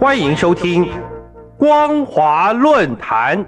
[0.00, 0.86] 欢迎收听
[1.58, 3.38] 《光华论坛》。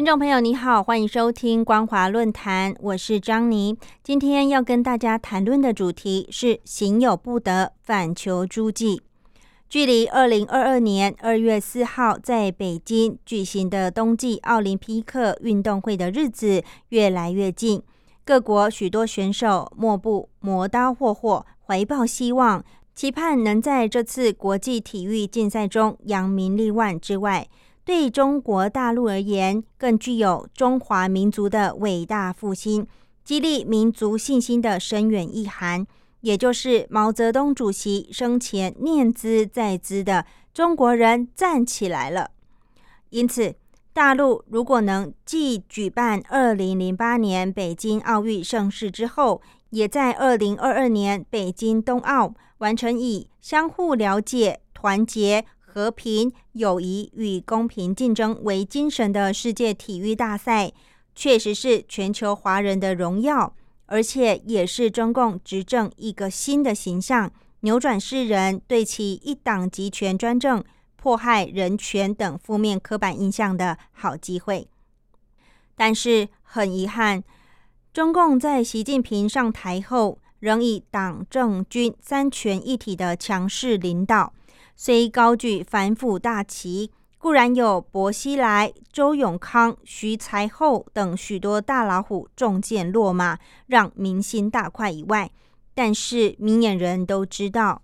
[0.00, 3.76] 听众朋友，你好，欢迎收听光华论坛，我是张妮。
[4.02, 9.02] 今天要跟大家谈论的主题是“行有不得，反求诸暨”。
[9.68, 17.82] 距离二零二二年二月四号在北京举行的冬季奥林匹克运动会的日子越来越近，
[18.24, 27.46] 各国许多选手莫不磨刀霍霍，怀抱希望，期盼能在这次国际体育竞赛中扬名立万之外。
[27.90, 32.86] 对中国大陆而言，更具有中华民族的伟大复兴、
[33.24, 35.84] 激励民族信心的深远意涵，
[36.20, 40.24] 也就是毛泽东主席生前念兹在兹的
[40.54, 42.30] “中国人站起来了”。
[43.10, 43.56] 因此，
[43.92, 55.44] 大陆如果能继举办2008年北京奥运盛世之后，也在2022年北京冬奥完成以相互了解、团结。
[55.72, 60.72] 和平、友谊与公平竞争为精神的世界体育大赛，
[61.14, 63.54] 确实是全球华人的荣耀，
[63.86, 70.64] 而且也是中共执政一个新的形象，扭转世人对其一党集权专政、
[70.96, 74.66] 迫害人权等负面刻板印象的好机会。
[75.76, 77.22] 但是很遗憾，
[77.92, 84.32] 中共在习近平上台后，仍以党政军三权一体的强势领导。
[84.82, 95.30] 虽高举反腐大旗，固然有薄熙来、周永康、徐才厚等许多大老虎中箭落马，让民心大快以外，
[95.74, 97.82] 但是明眼人都知道，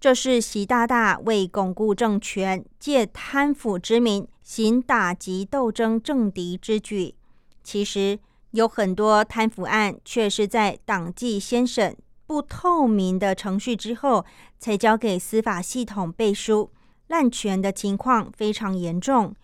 [0.00, 7.14] 这是习大大为巩固政权，借贪腐之名行打击斗争政敌之举。
[7.62, 8.18] 其实
[8.50, 11.96] 有很多贪腐案，却是在党纪先审。
[12.26, 14.24] 不透明的程序之后，
[14.58, 16.70] 才交给司法系统背书，
[17.06, 19.34] 滥权的情况非常严重。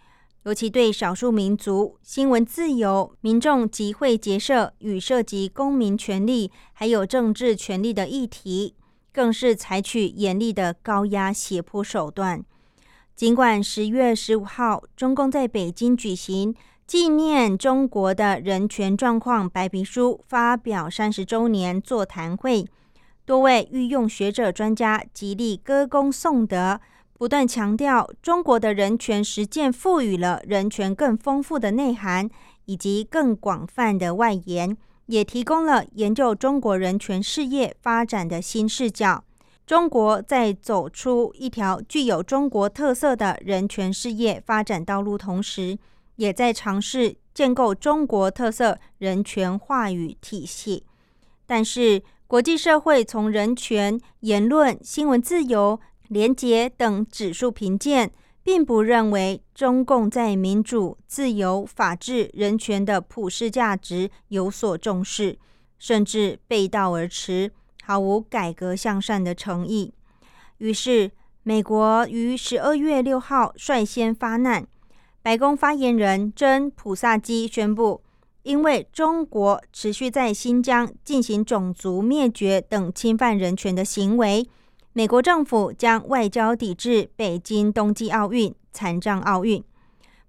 [0.45, 8.75] 尤其对少数民族、新闻自由、民众集会结社与涉及公民权利还有政治权利的议题，
[9.13, 12.45] 更是采取严厉的高压胁迫手段。
[13.15, 16.53] 尽管十月十五号，中共在北京举行
[16.93, 22.67] 纪念中国的人权状况白皮书发表三十周年座谈会。
[23.25, 26.79] 多位御用学者专家极力歌功颂德，
[27.15, 32.29] 不断强调中国的人权实践赋予了人权更丰富的内涵
[32.67, 34.77] 以及更广泛的外延，
[35.07, 39.25] 也提供了研究中国人权事业发展的新视角。
[39.67, 45.79] 中国在走出一条具有中国特色的人权事业发展道路同时，
[46.17, 50.85] 也在尝试建构中国特色人权话语体系，
[51.47, 52.03] 但是。
[52.33, 55.79] 国际社会从人权、言论、新闻自由、
[56.09, 58.11] 廉洁等指数评鉴，
[58.43, 65.39] 并不认为中共在民主、自由、法治、人权的普世价值有所重视，
[65.79, 67.53] 甚至背道而驰，
[67.83, 69.93] 毫无改革向善的诚意。
[70.57, 71.11] 于是，
[71.43, 74.67] 美国于十二月六号率先发难，
[75.23, 78.03] 白宫发言人真普萨基宣布。
[78.43, 84.45] 因为中国持续在新疆进行种族灭绝等侵犯人权的行为，
[84.93, 89.63] 美国政府将外交抵制北京冬季奥运、残障奥运。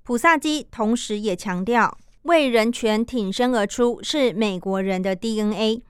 [0.04, 5.82] 普萨基同时也强调，为人权挺身而出是美国人的 DNA。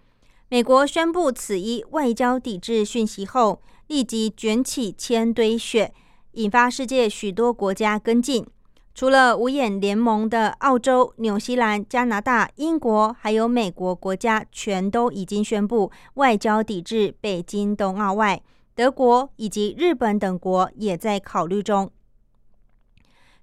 [0.48, 5.94] 美国宣布此一外交抵制讯息后，立即卷起千堆雪，
[6.34, 8.46] 引发世界许多国家跟进。
[8.96, 18.40] 除了五眼联盟的澳洲、纽西兰、加拿大、英国，还有美国国家，全都已经宣布外交抵制北京冬奥外，
[18.76, 21.90] 德国以及日本等国也在考虑中。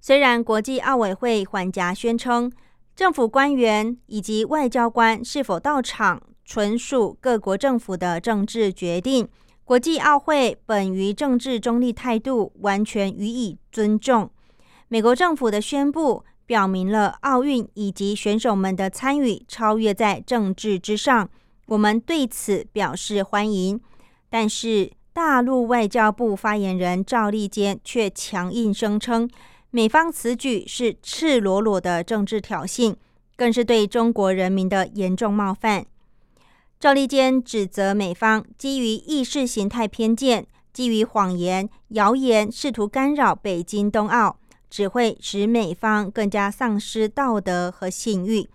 [0.00, 2.50] 虽然国际奥委会缓颊宣称，
[2.94, 9.28] 政府官员以及外交官是否到场，纯属各国政府的政治决定，
[9.64, 14.30] 国际奥会本于政治中立态度，完全予以尊重。
[14.92, 21.30] 美国政府的宣布表明了奥运以及选手们的参与超越在政治之上，
[21.66, 23.80] 我们对此表示欢迎。
[24.28, 29.30] 但是，大陆外交部发言人赵立坚却强硬声称，
[29.70, 32.96] 美方此举是赤裸裸的政治挑衅，
[33.36, 35.86] 更是对中国人民的严重冒犯。
[36.80, 44.36] 赵立坚指责美方基于意识形态偏见、基于谎言、谣言，试图干扰北京冬奥，
[44.70, 48.48] 只会使美方更加丧失道德和信誉。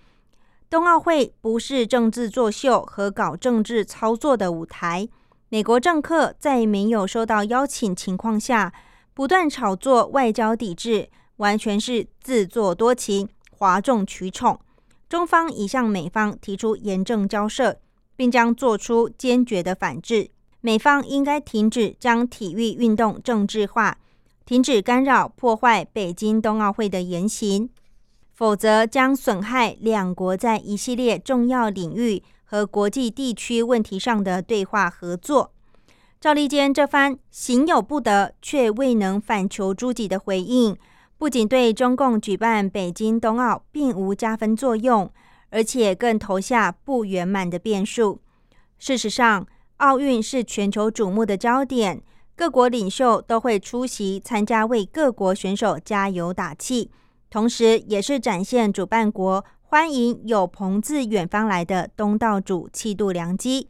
[0.69, 5.07] 冬奥会不是政治作秀和搞政治操作的舞台。
[5.49, 8.73] 美国政客在没有收到邀请情况下，
[9.13, 14.59] 不断炒作外交抵制，完全是自作多情、哗众取宠。
[15.07, 17.77] 中方已向美方提出严正交涉。
[18.17, 20.29] 并将做出坚决的反制。
[20.61, 23.97] 美方应该停止将体育运动政治化，
[24.45, 27.69] 停止干扰破坏北京冬奥会的言行，
[28.33, 35.51] 否则将损害两国在一系列重要领域和国际地区问题上的对话合作。
[36.21, 40.77] 赵立坚这番行有不得却未能反求诸己的回应，
[41.17, 45.11] 不仅对中共举办北京冬奥并无加分作用。
[45.51, 48.19] 而且更投下不圆满的变数。
[48.77, 52.01] 事实上，奥运是全球瞩目的焦点，
[52.37, 56.91] 各国领袖都会出席参加，为各国选手加油打气，
[57.29, 63.69] 同时也是展现主办国欢迎有朋自远方来的东道主气度良机。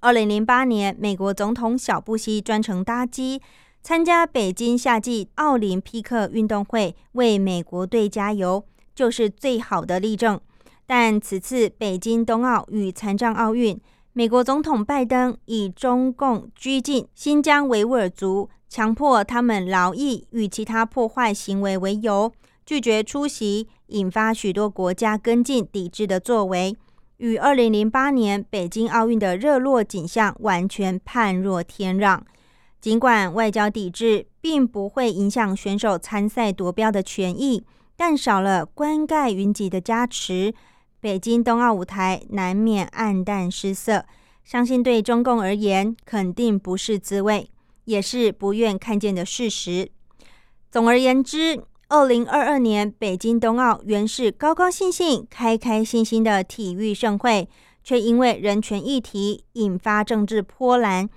[0.00, 3.42] 二零零八年，美国总统小布希专程搭机
[3.82, 8.64] 参加北京夏季奥林匹克运动会，为美国队加油，
[8.94, 10.40] 就是最好的例证。
[10.86, 13.78] 但此次北京冬奥与残障奥运，
[14.12, 22.32] 美国总统拜登以中共拘禁新疆维吾尔族、强迫他们劳役与其他破坏行为为由，
[22.66, 26.76] 拒绝出席，引发许多国家跟进抵制的作为，
[27.18, 32.20] 与二零零八年北京奥运的热络景象完全判若天壤。
[32.80, 37.62] 尽管外交抵制并不会影响选手参赛夺标的权益，
[37.96, 40.52] 但少了冠盖云集的加持。
[41.00, 44.04] 北京冬奥舞台难免黯淡失色，
[44.44, 47.50] 相信对中共而言肯定不是滋味，
[47.86, 49.90] 也是不愿看见的事实。
[50.70, 57.48] 总而言之，二零二二年北京冬奥原是高高兴兴、开开心心的体育盛会，
[57.82, 61.08] 却因为人权议题引发政治波澜。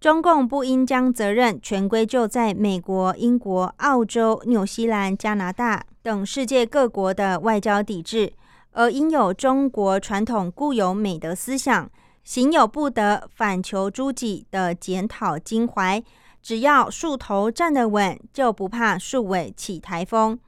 [0.00, 8.32] 中共不应将责任全归咎在美国、英国、澳洲、纽西兰、加拿大等世界各国的外交抵制。
[8.78, 11.90] 而应有中国传统固有美德思想，
[12.22, 16.00] 行有不得，反求诸己的检讨襟怀。
[16.40, 20.38] 只要树头站得稳，就不怕树尾起台风。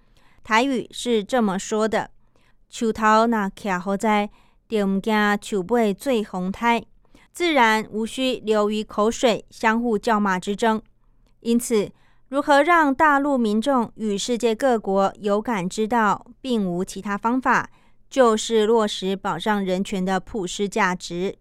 [0.45, 2.11] 台语是这么说的：
[2.69, 4.31] 树头那卡好在，
[4.69, 5.13] 就唔惊
[5.43, 6.81] 树尾最红胎。
[7.33, 10.81] 自然无需流于口水，相互叫骂之争。
[11.41, 11.91] 因此，
[12.29, 17.69] 如何让大陆民众与世界各国有感知道，并无其他方法。
[18.11, 21.37] 就是落实保障人权的普世价值，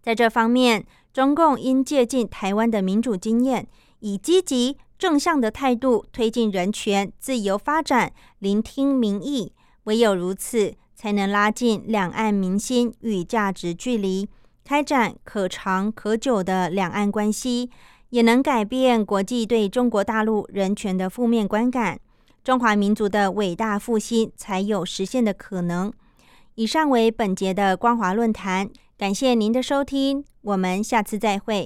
[0.00, 3.68] 在这方面，中共应借鉴台湾的民主经验，
[3.98, 9.52] 以积极正向的态度推进人权、自由发展，聆听民意。
[9.84, 14.26] 唯有如此，才能拉近两岸民心与价值距离，
[14.64, 17.70] 开展可长可久的两岸关系，
[18.08, 22.00] 也能改变国际对中国大陆人权的负面观感。
[22.46, 25.92] 中华民族的伟大复兴才有实现的可能。
[26.54, 31.64] 以上为本节的光华论坛，感谢您的收听，我们下次再会。